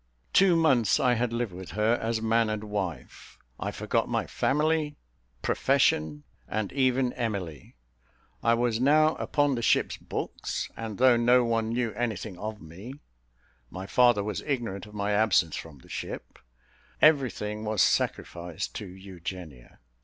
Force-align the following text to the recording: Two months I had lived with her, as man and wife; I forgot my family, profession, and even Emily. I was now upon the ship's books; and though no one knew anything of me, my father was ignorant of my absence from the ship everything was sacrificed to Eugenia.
Two 0.33 0.55
months 0.55 0.99
I 0.99 1.13
had 1.13 1.31
lived 1.31 1.53
with 1.53 1.73
her, 1.73 1.93
as 2.01 2.23
man 2.23 2.49
and 2.49 2.63
wife; 2.63 3.37
I 3.59 3.69
forgot 3.69 4.09
my 4.09 4.25
family, 4.25 4.97
profession, 5.43 6.23
and 6.47 6.73
even 6.73 7.13
Emily. 7.13 7.75
I 8.41 8.55
was 8.55 8.79
now 8.79 9.13
upon 9.17 9.53
the 9.53 9.61
ship's 9.61 9.97
books; 9.97 10.71
and 10.75 10.97
though 10.97 11.17
no 11.17 11.45
one 11.45 11.69
knew 11.69 11.91
anything 11.93 12.39
of 12.39 12.59
me, 12.59 12.95
my 13.69 13.85
father 13.85 14.23
was 14.23 14.41
ignorant 14.41 14.87
of 14.87 14.95
my 14.95 15.11
absence 15.11 15.55
from 15.55 15.77
the 15.77 15.87
ship 15.89 16.39
everything 16.99 17.63
was 17.63 17.83
sacrificed 17.83 18.73
to 18.77 18.87
Eugenia. 18.87 19.77